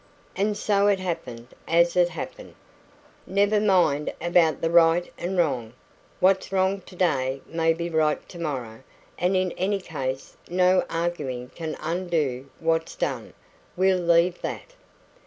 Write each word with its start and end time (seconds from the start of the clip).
And 0.35 0.57
so 0.57 0.87
it 0.87 0.99
happened 0.99 1.49
as 1.67 1.95
it 1.95 2.09
happened. 2.09 2.55
Never 3.27 3.59
mind 3.59 4.11
about 4.19 4.59
the 4.59 4.71
right 4.71 5.07
and 5.15 5.37
wrong. 5.37 5.73
What's 6.19 6.51
wrong 6.51 6.81
today 6.83 7.41
may 7.45 7.71
be 7.73 7.87
right 7.87 8.27
tomorrow; 8.27 8.81
and 9.19 9.35
in 9.37 9.51
any 9.51 9.79
case, 9.79 10.37
no 10.49 10.83
arguing 10.89 11.49
can 11.53 11.77
undo 11.79 12.49
what's 12.59 12.95
done. 12.95 13.33
We'll 13.77 13.99
leave 13.99 14.41
that." 14.41 14.73